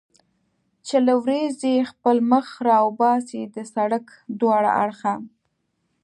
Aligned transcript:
چې 0.87 0.95
له 1.07 1.13
ورېځې 1.23 1.75
خپل 1.91 2.15
مخ 2.31 2.47
را 2.67 2.77
وباسي، 2.87 3.41
د 3.55 3.57
سړک 3.73 4.05
دواړه 4.39 4.71
اړخه. 4.83 5.13